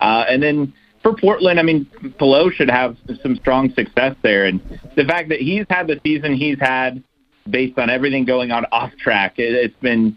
Uh, 0.00 0.24
and 0.26 0.42
then 0.42 0.72
for 1.02 1.14
Portland, 1.14 1.60
I 1.60 1.64
mean, 1.64 1.86
Palou 2.18 2.50
should 2.50 2.70
have 2.70 2.96
some 3.22 3.36
strong 3.36 3.70
success 3.74 4.16
there, 4.22 4.46
and 4.46 4.58
the 4.96 5.04
fact 5.04 5.28
that 5.28 5.40
he's 5.40 5.66
had 5.68 5.86
the 5.86 6.00
season 6.02 6.34
he's 6.34 6.58
had 6.58 7.04
based 7.50 7.78
on 7.78 7.90
everything 7.90 8.24
going 8.24 8.50
on 8.50 8.64
off 8.72 8.92
track, 8.96 9.34
it, 9.38 9.52
it's 9.52 9.78
been 9.80 10.16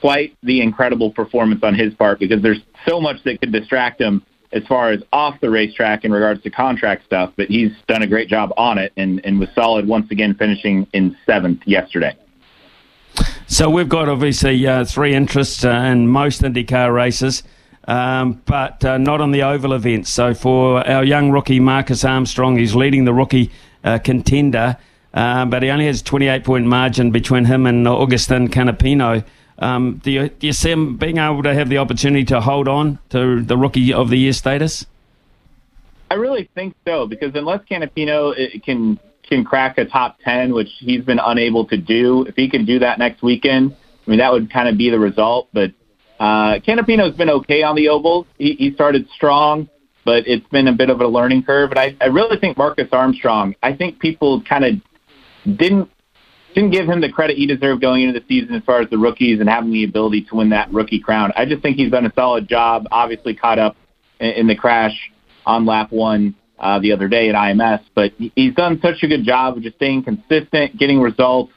quite 0.00 0.36
the 0.44 0.60
incredible 0.60 1.10
performance 1.10 1.60
on 1.64 1.74
his 1.74 1.92
part 1.94 2.20
because 2.20 2.40
there's 2.40 2.60
so 2.86 3.00
much 3.00 3.16
that 3.24 3.40
could 3.40 3.50
distract 3.50 4.00
him 4.00 4.22
as 4.56 4.66
far 4.66 4.90
as 4.90 5.02
off 5.12 5.40
the 5.40 5.50
racetrack 5.50 6.04
in 6.04 6.12
regards 6.12 6.42
to 6.42 6.50
contract 6.50 7.04
stuff, 7.04 7.32
but 7.36 7.48
he's 7.48 7.72
done 7.86 8.02
a 8.02 8.06
great 8.06 8.28
job 8.28 8.52
on 8.56 8.78
it 8.78 8.92
and, 8.96 9.20
and 9.24 9.38
was 9.38 9.48
solid 9.54 9.86
once 9.86 10.10
again, 10.10 10.34
finishing 10.34 10.86
in 10.92 11.16
seventh 11.26 11.60
yesterday. 11.66 12.16
So 13.46 13.70
we've 13.70 13.88
got 13.88 14.08
obviously 14.08 14.66
uh, 14.66 14.84
three 14.84 15.14
interests 15.14 15.64
uh, 15.64 15.70
in 15.70 16.08
most 16.08 16.42
IndyCar 16.42 16.92
races. 16.92 17.42
um, 17.86 18.42
but 18.46 18.84
uh, 18.84 18.98
not 18.98 19.20
on 19.20 19.30
the 19.30 19.42
oval 19.42 19.72
events. 19.72 20.10
So 20.10 20.34
for 20.34 20.86
our 20.86 21.04
young 21.04 21.30
rookie 21.30 21.60
Marcus 21.60 22.04
Armstrong, 22.04 22.56
he's 22.56 22.74
leading 22.74 23.04
the 23.04 23.14
rookie 23.14 23.50
uh, 23.84 23.98
contender, 23.98 24.76
uh, 25.14 25.44
but 25.46 25.62
he 25.62 25.70
only 25.70 25.86
has 25.86 26.02
28 26.02 26.44
point 26.44 26.66
margin 26.66 27.10
between 27.10 27.44
him 27.44 27.66
and 27.66 27.86
Agustín 27.86 28.48
Canapino. 28.48 29.24
Um, 29.58 30.00
do, 30.04 30.10
you, 30.10 30.28
do 30.28 30.46
you 30.46 30.52
see 30.52 30.70
him 30.70 30.96
being 30.96 31.18
able 31.18 31.42
to 31.42 31.54
have 31.54 31.68
the 31.68 31.78
opportunity 31.78 32.24
to 32.26 32.40
hold 32.40 32.68
on 32.68 32.98
to 33.10 33.42
the 33.42 33.56
rookie 33.56 33.92
of 33.92 34.10
the 34.10 34.16
year 34.16 34.32
status? 34.32 34.86
I 36.10 36.14
really 36.14 36.48
think 36.54 36.74
so 36.86 37.06
because 37.06 37.32
unless 37.34 37.62
Canapino 37.70 38.32
uh, 38.32 38.58
can 38.64 38.98
can 39.22 39.44
crack 39.44 39.76
a 39.76 39.84
top 39.84 40.18
10, 40.24 40.54
which 40.54 40.68
he's 40.78 41.04
been 41.04 41.18
unable 41.18 41.66
to 41.66 41.76
do, 41.76 42.22
if 42.28 42.36
he 42.36 42.48
can 42.48 42.64
do 42.64 42.78
that 42.78 42.98
next 42.98 43.22
weekend, 43.22 43.76
I 44.06 44.10
mean, 44.10 44.20
that 44.20 44.30
would 44.30 44.52
kind 44.52 44.68
of 44.68 44.78
be 44.78 44.88
the 44.88 45.00
result. 45.00 45.48
But 45.52 45.72
uh, 46.20 46.60
Canapino's 46.60 47.16
been 47.16 47.30
okay 47.30 47.62
on 47.62 47.74
the 47.74 47.88
ovals. 47.88 48.26
He, 48.38 48.54
he 48.54 48.72
started 48.72 49.08
strong, 49.14 49.68
but 50.04 50.26
it's 50.28 50.46
been 50.48 50.68
a 50.68 50.72
bit 50.72 50.90
of 50.90 51.00
a 51.00 51.08
learning 51.08 51.42
curve. 51.42 51.72
And 51.72 51.78
I, 51.78 51.96
I 52.00 52.06
really 52.06 52.38
think 52.38 52.56
Marcus 52.56 52.88
Armstrong, 52.92 53.56
I 53.62 53.72
think 53.72 53.98
people 53.98 54.42
kind 54.42 54.64
of 54.64 55.56
didn't 55.56 55.90
didn't 56.56 56.70
give 56.70 56.88
him 56.88 57.02
the 57.02 57.12
credit 57.12 57.36
he 57.36 57.46
deserved 57.46 57.82
going 57.82 58.02
into 58.02 58.18
the 58.18 58.24
season 58.26 58.54
as 58.54 58.62
far 58.64 58.80
as 58.80 58.88
the 58.88 58.96
rookies 58.96 59.40
and 59.40 59.48
having 59.48 59.70
the 59.70 59.84
ability 59.84 60.22
to 60.22 60.36
win 60.36 60.48
that 60.48 60.72
rookie 60.72 60.98
crown. 60.98 61.30
I 61.36 61.44
just 61.44 61.62
think 61.62 61.76
he's 61.76 61.90
done 61.90 62.06
a 62.06 62.12
solid 62.14 62.48
job. 62.48 62.86
Obviously, 62.90 63.34
caught 63.34 63.58
up 63.58 63.76
in, 64.20 64.46
the 64.46 64.56
crash 64.56 64.94
on 65.44 65.66
lap 65.66 65.92
one 65.92 66.34
uh, 66.58 66.78
the 66.78 66.92
other 66.92 67.08
day 67.08 67.28
at 67.28 67.34
IMS, 67.34 67.82
but 67.94 68.12
he's 68.34 68.54
done 68.54 68.80
such 68.80 69.02
a 69.02 69.06
good 69.06 69.22
job 69.22 69.58
of 69.58 69.62
just 69.62 69.76
staying 69.76 70.02
consistent, 70.02 70.78
getting 70.78 70.98
results. 70.98 71.52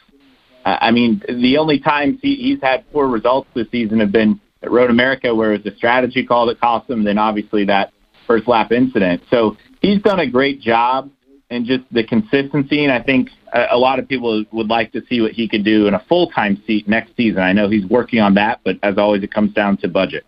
Uh, 0.66 0.78
I 0.82 0.92
mean, 0.92 1.24
the 1.30 1.58
only 1.58 1.80
times 1.80 2.20
he, 2.22 2.36
he's 2.36 2.62
had 2.62 2.84
poor 2.92 3.08
results 3.08 3.48
this 3.56 3.68
season 3.72 4.02
have 4.02 4.12
been 4.12 4.42
at 4.62 4.70
Road 4.70 4.90
America, 4.90 5.34
where 5.34 5.54
it 5.54 5.64
was 5.64 5.74
a 5.74 5.78
strategy 5.78 6.26
call 6.26 6.46
that 6.48 6.60
cost 6.60 6.90
him, 6.90 7.06
then 7.06 7.18
obviously 7.18 7.64
that 7.66 7.94
first 8.28 8.50
lap 8.50 8.74
incident. 8.74 9.24
So 9.32 9.56
he's 9.82 10.02
done 10.02 10.20
a 10.20 10.30
great 10.30 10.60
job 10.60 11.10
and 11.50 11.66
just 11.66 11.84
the 11.92 12.04
consistency. 12.04 12.84
And 12.84 12.92
I 12.92 13.02
think 13.02 13.30
a, 13.54 13.68
a 13.72 13.78
lot 13.78 14.00
of 14.00 14.08
people 14.08 14.44
would 14.52 14.68
like 14.68 14.92
to 14.94 15.02
see 15.08 15.22
what 15.22 15.32
he 15.32 15.48
could 15.48 15.64
do 15.64 15.88
in 15.88 15.94
a 15.94 16.00
full 16.08 16.30
time 16.30 16.62
seat 16.66 16.88
next 16.88 17.16
season. 17.16 17.42
I 17.42 17.54
know 17.54 17.70
he's 17.70 17.86
working 17.86 18.20
on 18.20 18.36
that, 18.36 18.62
but 18.64 18.78
as 18.84 18.98
always, 18.98 19.24
it 19.24 19.32
comes 19.32 19.54
down 19.54 19.78
to 19.78 19.88
budget. 19.88 20.26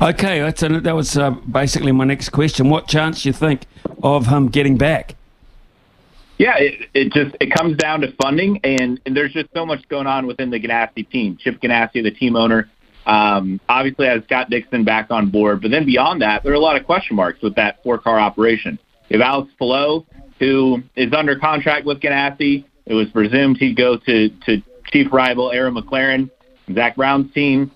Okay, 0.00 0.40
that's 0.40 0.62
a, 0.62 0.80
that 0.80 0.94
was 0.94 1.16
uh, 1.16 1.30
basically 1.30 1.92
my 1.92 2.04
next 2.04 2.30
question. 2.30 2.70
What 2.70 2.88
chance 2.88 3.22
do 3.22 3.28
you 3.28 3.32
think 3.32 3.66
of 4.02 4.26
him 4.26 4.48
getting 4.48 4.78
back? 4.78 5.14
Yeah, 6.38 6.56
it, 6.58 6.88
it 6.92 7.12
just 7.12 7.34
it 7.40 7.50
comes 7.52 7.76
down 7.76 8.02
to 8.02 8.12
funding, 8.22 8.60
and, 8.62 9.00
and 9.06 9.16
there's 9.16 9.32
just 9.32 9.48
so 9.54 9.64
much 9.64 9.88
going 9.88 10.06
on 10.06 10.26
within 10.26 10.50
the 10.50 10.60
Ganassi 10.60 11.08
team. 11.08 11.38
Chip 11.38 11.60
Ganassi, 11.62 12.02
the 12.02 12.10
team 12.10 12.36
owner, 12.36 12.70
um, 13.06 13.58
obviously 13.68 14.06
has 14.06 14.22
Scott 14.24 14.50
Dixon 14.50 14.84
back 14.84 15.10
on 15.10 15.30
board, 15.30 15.62
but 15.62 15.70
then 15.70 15.86
beyond 15.86 16.20
that, 16.22 16.42
there 16.42 16.52
are 16.52 16.56
a 16.56 16.60
lot 16.60 16.76
of 16.76 16.84
question 16.84 17.16
marks 17.16 17.40
with 17.40 17.54
that 17.54 17.82
four 17.82 17.98
car 17.98 18.18
operation. 18.18 18.78
You 19.08 19.18
have 19.18 19.26
Alex 19.26 19.52
Palou, 19.58 20.04
who 20.38 20.82
is 20.96 21.12
under 21.12 21.38
contract 21.38 21.86
with 21.86 22.00
Ganassi. 22.00 22.64
It 22.86 22.94
was 22.94 23.08
presumed 23.10 23.58
he'd 23.58 23.76
go 23.76 23.96
to 23.96 24.28
to 24.46 24.62
chief 24.86 25.12
rival 25.12 25.52
Arrow 25.52 25.70
McLaren, 25.70 26.30
Zak 26.74 26.96
Brown's 26.96 27.32
team. 27.32 27.70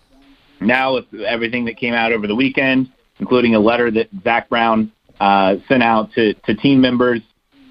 Now, 0.60 0.94
with 0.94 1.06
everything 1.26 1.64
that 1.66 1.76
came 1.76 1.94
out 1.94 2.12
over 2.12 2.26
the 2.26 2.34
weekend, 2.34 2.92
including 3.18 3.54
a 3.54 3.60
letter 3.60 3.90
that 3.90 4.08
Zak 4.22 4.48
Brown 4.48 4.92
uh, 5.18 5.56
sent 5.68 5.82
out 5.82 6.12
to, 6.12 6.34
to 6.34 6.54
team 6.54 6.80
members, 6.80 7.20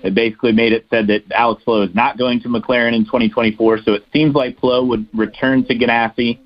it 0.04 0.16
basically 0.16 0.54
made 0.54 0.74
it 0.74 0.86
said 0.90 1.08
that 1.08 1.24
Alex 1.32 1.64
Palou 1.64 1.84
is 1.84 1.94
not 1.94 2.18
going 2.18 2.40
to 2.42 2.48
McLaren 2.48 2.96
in 2.96 3.06
2024. 3.06 3.80
So 3.84 3.94
it 3.94 4.06
seems 4.14 4.34
like 4.34 4.58
Palou 4.58 4.86
would 4.88 5.08
return 5.14 5.66
to 5.66 5.76
Ganassi 5.76 6.40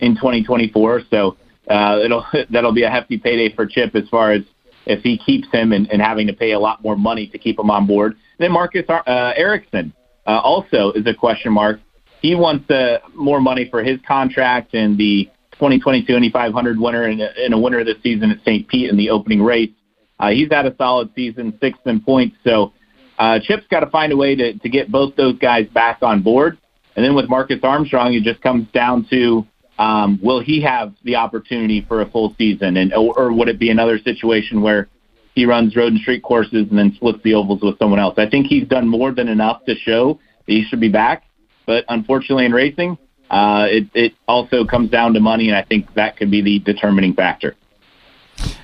in 0.00 0.14
2024. 0.14 1.02
So 1.10 1.36
uh, 1.68 2.00
it'll 2.04 2.24
that'll 2.50 2.74
be 2.74 2.82
a 2.82 2.90
hefty 2.90 3.18
payday 3.18 3.54
for 3.54 3.66
Chip 3.66 3.94
as 3.94 4.08
far 4.08 4.32
as 4.32 4.42
if 4.88 5.02
he 5.02 5.18
keeps 5.18 5.46
him 5.52 5.72
and, 5.72 5.90
and 5.92 6.00
having 6.02 6.26
to 6.26 6.32
pay 6.32 6.52
a 6.52 6.58
lot 6.58 6.82
more 6.82 6.96
money 6.96 7.26
to 7.28 7.38
keep 7.38 7.58
him 7.58 7.70
on 7.70 7.86
board. 7.86 8.16
then 8.38 8.50
Marcus 8.50 8.84
uh, 8.88 9.32
Ericsson 9.36 9.92
uh, 10.26 10.40
also 10.40 10.92
is 10.92 11.06
a 11.06 11.14
question 11.14 11.52
mark. 11.52 11.80
He 12.22 12.34
wants 12.34 12.68
uh, 12.70 12.98
more 13.14 13.40
money 13.40 13.68
for 13.70 13.84
his 13.84 14.00
contract 14.06 14.74
and 14.74 14.98
the 14.98 15.28
2022 15.52 16.14
Indy 16.14 16.30
500 16.30 16.80
winner 16.80 17.04
and 17.04 17.20
a, 17.20 17.44
and 17.44 17.54
a 17.54 17.58
winner 17.58 17.84
this 17.84 18.02
season 18.02 18.30
at 18.30 18.38
St. 18.40 18.66
Pete 18.66 18.90
in 18.90 18.96
the 18.96 19.10
opening 19.10 19.42
race. 19.42 19.70
Uh, 20.18 20.30
he's 20.30 20.50
had 20.50 20.66
a 20.66 20.74
solid 20.76 21.10
season, 21.14 21.56
sixth 21.60 21.86
in 21.86 22.00
points. 22.00 22.36
So 22.42 22.72
uh, 23.18 23.38
Chip's 23.42 23.66
got 23.70 23.80
to 23.80 23.90
find 23.90 24.12
a 24.12 24.16
way 24.16 24.34
to, 24.34 24.58
to 24.58 24.68
get 24.68 24.90
both 24.90 25.14
those 25.16 25.38
guys 25.38 25.68
back 25.68 25.98
on 26.02 26.22
board. 26.22 26.58
And 26.96 27.04
then 27.04 27.14
with 27.14 27.28
Marcus 27.28 27.60
Armstrong, 27.62 28.14
it 28.14 28.22
just 28.22 28.40
comes 28.40 28.66
down 28.72 29.06
to 29.10 29.46
um, 29.78 30.18
will 30.22 30.40
he 30.40 30.60
have 30.62 30.94
the 31.04 31.16
opportunity 31.16 31.80
for 31.86 32.00
a 32.02 32.10
full 32.10 32.34
season, 32.36 32.76
and 32.76 32.92
or, 32.92 33.18
or 33.18 33.32
would 33.32 33.48
it 33.48 33.58
be 33.58 33.70
another 33.70 33.98
situation 33.98 34.60
where 34.60 34.88
he 35.34 35.46
runs 35.46 35.76
road 35.76 35.92
and 35.92 36.00
street 36.00 36.22
courses 36.22 36.66
and 36.68 36.78
then 36.78 36.92
splits 36.94 37.22
the 37.22 37.34
ovals 37.34 37.62
with 37.62 37.78
someone 37.78 38.00
else? 38.00 38.14
I 38.18 38.28
think 38.28 38.46
he's 38.46 38.66
done 38.66 38.88
more 38.88 39.12
than 39.12 39.28
enough 39.28 39.64
to 39.66 39.76
show 39.76 40.18
that 40.46 40.52
he 40.52 40.64
should 40.64 40.80
be 40.80 40.88
back. 40.88 41.24
But 41.64 41.84
unfortunately, 41.88 42.46
in 42.46 42.52
racing, 42.52 42.98
uh, 43.30 43.66
it, 43.68 43.88
it 43.94 44.14
also 44.26 44.64
comes 44.64 44.90
down 44.90 45.12
to 45.14 45.20
money, 45.20 45.48
and 45.48 45.56
I 45.56 45.62
think 45.62 45.92
that 45.94 46.16
could 46.16 46.30
be 46.30 46.40
the 46.40 46.58
determining 46.60 47.14
factor. 47.14 47.54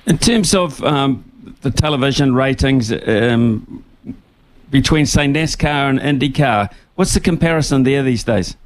In 0.07 0.17
terms 0.17 0.55
of 0.55 0.83
um, 0.83 1.23
the 1.61 1.69
television 1.69 2.33
ratings 2.33 2.91
um, 2.91 3.85
between, 4.71 5.05
say, 5.05 5.27
NASCAR 5.27 5.99
and 5.99 6.19
IndyCar, 6.19 6.73
what's 6.95 7.13
the 7.13 7.19
comparison 7.19 7.83
there 7.83 8.01
these 8.01 8.23
days? 8.23 8.57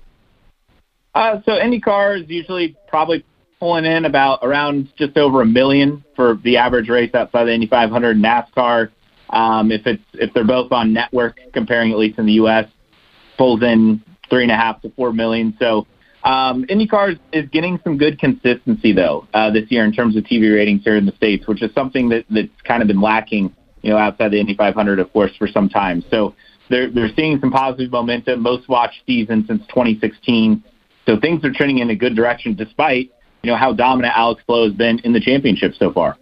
Uh, 1.15 1.41
so 1.45 1.51
IndyCar 1.53 2.21
is 2.21 2.29
usually 2.29 2.75
probably 2.87 3.25
pulling 3.59 3.85
in 3.85 4.05
about 4.05 4.39
around 4.41 4.89
just 4.97 5.17
over 5.17 5.41
a 5.41 5.45
million 5.45 6.03
for 6.15 6.39
the 6.43 6.57
average 6.57 6.89
race 6.89 7.13
outside 7.13 7.45
the 7.45 7.53
Indy 7.53 7.67
500. 7.67 8.17
NASCAR, 8.17 8.89
um, 9.31 9.71
if 9.71 9.85
it's 9.85 10.03
if 10.13 10.33
they're 10.33 10.45
both 10.45 10.71
on 10.71 10.93
network, 10.93 11.39
comparing 11.53 11.91
at 11.91 11.97
least 11.97 12.19
in 12.19 12.25
the 12.25 12.33
U.S., 12.33 12.65
pulls 13.37 13.61
in 13.63 14.01
three 14.29 14.43
and 14.43 14.51
a 14.51 14.55
half 14.55 14.81
to 14.81 14.89
four 14.91 15.11
million. 15.11 15.55
So 15.59 15.87
um, 16.23 16.65
IndyCar 16.65 17.19
is, 17.33 17.49
getting 17.49 17.79
some 17.83 17.97
good 17.97 18.19
consistency 18.19 18.93
though 18.93 19.27
uh, 19.33 19.51
this 19.51 19.69
year 19.69 19.85
in 19.85 19.93
terms 19.93 20.15
of 20.15 20.23
TV 20.23 20.53
ratings 20.53 20.83
here 20.83 20.97
in 20.97 21.05
the 21.05 21.13
states, 21.13 21.47
which 21.47 21.61
is 21.61 21.73
something 21.73 22.09
that 22.09 22.25
that's 22.29 22.49
kind 22.65 22.81
of 22.81 22.87
been 22.87 23.01
lacking, 23.01 23.53
you 23.81 23.89
know, 23.89 23.97
outside 23.97 24.31
the 24.31 24.39
Indy 24.39 24.55
500, 24.55 24.99
of 24.99 25.11
course, 25.11 25.31
for 25.37 25.47
some 25.47 25.69
time. 25.69 26.03
So 26.11 26.35
they're 26.69 26.91
they're 26.91 27.09
seeing 27.15 27.39
some 27.39 27.51
positive 27.51 27.91
momentum. 27.91 28.41
Most 28.41 28.69
watched 28.69 29.01
season 29.05 29.45
since 29.47 29.61
2016. 29.67 30.63
So 31.09 31.19
things 31.19 31.43
are 31.43 31.51
trending 31.51 31.79
in 31.79 31.89
a 31.89 31.95
good 31.95 32.15
direction, 32.15 32.53
despite 32.53 33.11
you 33.41 33.49
know 33.49 33.55
how 33.55 33.73
dominant 33.73 34.15
Alex 34.15 34.43
Palou 34.45 34.65
has 34.65 34.77
been 34.77 34.99
in 34.99 35.11
the 35.11 35.19
championship 35.19 35.73
so 35.73 35.91
far. 35.91 36.15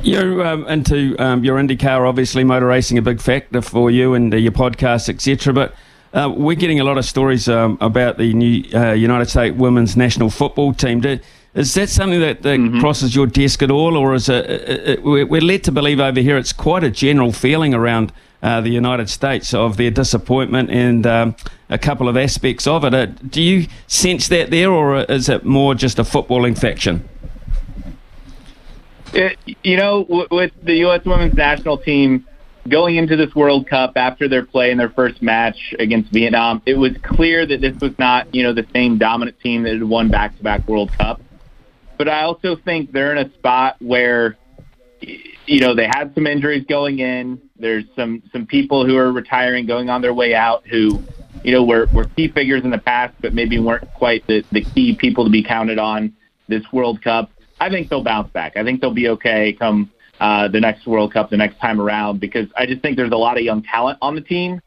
You're 0.00 0.46
um, 0.46 0.64
into 0.68 1.16
um, 1.18 1.42
your 1.42 1.58
IndyCar, 1.58 2.08
obviously, 2.08 2.44
motor 2.44 2.66
racing 2.66 2.98
a 2.98 3.02
big 3.02 3.20
factor 3.20 3.60
for 3.60 3.90
you 3.90 4.14
and 4.14 4.32
uh, 4.32 4.36
your 4.36 4.52
podcast, 4.52 5.08
etc. 5.08 5.52
But 5.52 5.74
uh, 6.12 6.32
we're 6.32 6.54
getting 6.54 6.78
a 6.78 6.84
lot 6.84 6.98
of 6.98 7.04
stories 7.04 7.48
um, 7.48 7.76
about 7.80 8.16
the 8.16 8.32
new 8.32 8.62
uh, 8.72 8.92
United 8.92 9.28
States 9.28 9.56
women's 9.56 9.96
national 9.96 10.30
football 10.30 10.72
team. 10.72 11.00
Do, 11.00 11.18
is 11.54 11.74
that 11.74 11.88
something 11.88 12.20
that, 12.20 12.42
that 12.42 12.60
mm-hmm. 12.60 12.78
crosses 12.78 13.16
your 13.16 13.26
desk 13.26 13.60
at 13.60 13.72
all, 13.72 13.96
or 13.96 14.14
is 14.14 14.28
it, 14.28 14.48
it, 14.48 14.88
it, 14.88 15.02
we're 15.02 15.40
led 15.40 15.64
to 15.64 15.72
believe 15.72 15.98
over 15.98 16.20
here 16.20 16.36
it's 16.36 16.52
quite 16.52 16.84
a 16.84 16.92
general 16.92 17.32
feeling 17.32 17.74
around 17.74 18.12
uh, 18.44 18.60
the 18.60 18.70
United 18.70 19.08
States 19.08 19.54
of 19.54 19.78
their 19.78 19.90
disappointment 19.90 20.70
and 20.70 21.06
um, 21.06 21.34
a 21.70 21.78
couple 21.78 22.08
of 22.08 22.16
aspects 22.16 22.66
of 22.66 22.84
it. 22.84 22.92
Uh, 22.92 23.06
do 23.06 23.42
you 23.42 23.66
sense 23.86 24.28
that 24.28 24.50
there, 24.50 24.70
or 24.70 25.00
is 25.04 25.30
it 25.30 25.44
more 25.44 25.74
just 25.74 25.98
a 25.98 26.02
footballing 26.02 26.56
faction? 26.56 27.08
It, 29.14 29.38
you 29.62 29.78
know, 29.78 30.04
w- 30.04 30.28
with 30.30 30.52
the 30.62 30.74
U.S. 30.76 31.04
women's 31.06 31.34
national 31.34 31.78
team 31.78 32.26
going 32.68 32.96
into 32.96 33.16
this 33.16 33.34
World 33.34 33.66
Cup 33.66 33.96
after 33.96 34.28
their 34.28 34.44
play 34.44 34.70
in 34.70 34.76
their 34.76 34.90
first 34.90 35.22
match 35.22 35.74
against 35.78 36.10
Vietnam, 36.12 36.60
it 36.66 36.74
was 36.74 36.92
clear 37.02 37.46
that 37.46 37.62
this 37.62 37.78
was 37.80 37.98
not, 37.98 38.34
you 38.34 38.42
know, 38.42 38.52
the 38.52 38.66
same 38.74 38.98
dominant 38.98 39.40
team 39.40 39.62
that 39.62 39.72
had 39.72 39.84
won 39.84 40.10
back-to-back 40.10 40.68
World 40.68 40.92
Cup. 40.92 41.22
But 41.96 42.08
I 42.08 42.22
also 42.22 42.56
think 42.56 42.92
they're 42.92 43.14
in 43.14 43.26
a 43.26 43.32
spot 43.34 43.76
where, 43.80 44.36
you 45.00 45.60
know, 45.60 45.74
they 45.74 45.86
had 45.86 46.14
some 46.14 46.26
injuries 46.26 46.66
going 46.68 46.98
in. 46.98 47.40
There's 47.56 47.84
some 47.94 48.22
some 48.32 48.46
people 48.46 48.84
who 48.84 48.96
are 48.96 49.12
retiring, 49.12 49.66
going 49.66 49.88
on 49.88 50.02
their 50.02 50.14
way 50.14 50.34
out, 50.34 50.66
who, 50.66 51.00
you 51.44 51.52
know, 51.52 51.64
were 51.64 51.86
were 51.94 52.04
key 52.04 52.28
figures 52.28 52.64
in 52.64 52.70
the 52.70 52.78
past, 52.78 53.14
but 53.20 53.32
maybe 53.32 53.58
weren't 53.60 53.88
quite 53.94 54.26
the 54.26 54.44
the 54.50 54.64
key 54.64 54.96
people 54.96 55.24
to 55.24 55.30
be 55.30 55.42
counted 55.42 55.78
on 55.78 56.14
this 56.48 56.64
World 56.72 57.02
Cup. 57.02 57.30
I 57.60 57.70
think 57.70 57.88
they'll 57.88 58.02
bounce 58.02 58.30
back. 58.32 58.56
I 58.56 58.64
think 58.64 58.80
they'll 58.80 58.92
be 58.92 59.08
okay 59.10 59.52
come 59.52 59.90
uh, 60.18 60.48
the 60.48 60.60
next 60.60 60.86
World 60.86 61.12
Cup 61.12 61.30
the 61.30 61.36
next 61.36 61.58
time 61.60 61.80
around 61.80 62.18
because 62.20 62.48
I 62.56 62.66
just 62.66 62.82
think 62.82 62.96
there's 62.96 63.12
a 63.12 63.16
lot 63.16 63.36
of 63.36 63.44
young 63.44 63.62
talent 63.62 63.98
on 64.02 64.16
the 64.16 64.20
team, 64.20 64.60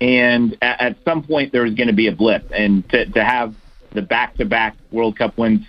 and 0.00 0.56
at, 0.62 0.80
at 0.80 0.96
some 1.04 1.22
point 1.22 1.52
there's 1.52 1.74
going 1.74 1.88
to 1.88 1.94
be 1.94 2.08
a 2.08 2.12
blip, 2.12 2.50
and 2.52 2.88
to 2.90 3.06
to 3.06 3.24
have 3.24 3.54
the 3.92 4.02
back-to-back 4.02 4.76
World 4.90 5.16
Cup 5.16 5.38
wins 5.38 5.64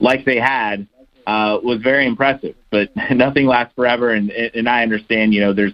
like 0.00 0.24
they 0.24 0.40
had 0.40 0.88
uh, 1.26 1.58
was 1.62 1.80
very 1.82 2.06
impressive. 2.06 2.54
But 2.70 2.90
nothing 3.10 3.46
lasts 3.46 3.74
forever, 3.74 4.10
and 4.10 4.30
and 4.30 4.68
I 4.68 4.82
understand. 4.82 5.34
You 5.34 5.40
know, 5.40 5.52
there's 5.52 5.72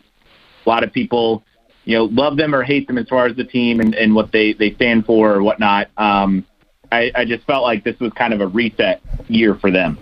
a 0.64 0.68
lot 0.68 0.85
of 0.85 0.92
people, 0.92 1.44
you 1.85 1.97
know, 1.97 2.04
love 2.04 2.37
them 2.37 2.54
or 2.54 2.62
hate 2.62 2.87
them 2.87 2.99
as 2.99 3.09
far 3.09 3.26
as 3.26 3.37
the 3.37 3.44
team 3.44 3.80
and, 3.80 3.94
and 3.94 4.14
what 4.14 4.32
they 4.32 4.52
they 4.52 4.75
stand 4.75 5.06
for 5.06 5.32
or 5.32 5.42
whatnot. 5.42 5.88
Um, 5.97 6.44
I, 6.90 7.11
I 7.14 7.25
just 7.25 7.44
felt 7.47 7.62
like 7.62 7.85
this 7.85 7.99
was 8.00 8.12
kind 8.12 8.35
of 8.35 8.40
a 8.40 8.47
reset 8.47 9.00
year 9.28 9.54
for 9.54 9.71
them. 9.71 9.99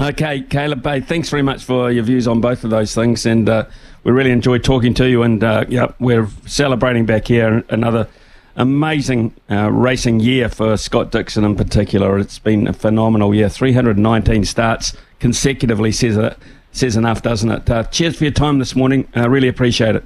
Okay, 0.00 0.42
Caleb 0.42 0.82
Bay, 0.82 1.00
thanks 1.00 1.28
very 1.28 1.42
much 1.42 1.62
for 1.62 1.90
your 1.90 2.02
views 2.02 2.26
on 2.26 2.40
both 2.40 2.64
of 2.64 2.70
those 2.70 2.94
things, 2.94 3.26
and 3.26 3.48
uh, 3.48 3.66
we 4.02 4.12
really 4.12 4.30
enjoyed 4.30 4.64
talking 4.64 4.94
to 4.94 5.08
you. 5.08 5.22
And 5.22 5.44
uh, 5.44 5.66
yeah, 5.68 5.92
we're 5.98 6.28
celebrating 6.46 7.06
back 7.06 7.26
here 7.28 7.64
another 7.68 8.08
amazing 8.56 9.34
uh, 9.50 9.70
racing 9.70 10.20
year 10.20 10.48
for 10.48 10.76
Scott 10.76 11.10
Dixon 11.10 11.44
in 11.44 11.56
particular. 11.56 12.18
It's 12.18 12.38
been 12.38 12.66
a 12.66 12.72
phenomenal 12.72 13.34
year. 13.34 13.48
319 13.48 14.44
starts 14.44 14.96
consecutively 15.18 15.92
says 15.92 16.16
it, 16.16 16.36
says 16.72 16.96
enough, 16.96 17.22
doesn't 17.22 17.50
it? 17.50 17.70
Uh, 17.70 17.84
cheers 17.84 18.16
for 18.16 18.24
your 18.24 18.32
time 18.32 18.58
this 18.58 18.74
morning. 18.74 19.06
I 19.14 19.26
really 19.26 19.48
appreciate 19.48 19.96
it. 19.96 20.04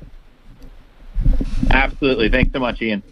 Absolutely. 1.70 2.28
Thanks 2.28 2.52
so 2.52 2.58
much, 2.58 2.82
Ian. 2.82 3.02